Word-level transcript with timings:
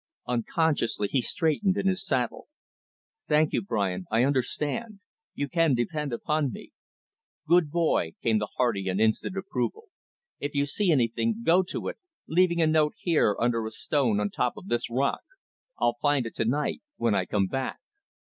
Unconsciously, 0.27 1.07
he 1.11 1.21
straightened 1.21 1.77
in 1.77 1.85
his 1.85 2.03
saddle. 2.03 2.47
"Thank 3.27 3.53
you, 3.53 3.61
Brian. 3.61 4.07
I 4.09 4.23
understand. 4.23 4.99
You 5.35 5.47
can 5.47 5.75
depend 5.75 6.11
upon 6.11 6.51
me." 6.51 6.71
"Good 7.47 7.69
boy!" 7.69 8.13
came 8.23 8.39
the 8.39 8.47
hearty 8.57 8.89
and 8.89 8.99
instant 8.99 9.37
approval. 9.37 9.89
"If 10.39 10.55
you 10.55 10.65
see 10.65 10.91
anything, 10.91 11.43
go 11.45 11.61
to 11.69 11.87
it; 11.87 11.99
leaving 12.27 12.63
a 12.63 12.65
note 12.65 12.93
here, 12.97 13.35
under 13.39 13.63
a 13.63 13.69
stone 13.69 14.19
on 14.19 14.31
top 14.31 14.57
of 14.57 14.69
this 14.69 14.89
rock; 14.89 15.21
I'll 15.77 15.97
find 16.01 16.25
it 16.25 16.33
to 16.37 16.45
night, 16.45 16.81
when 16.97 17.13
I 17.13 17.25
come 17.27 17.45
back. 17.45 17.77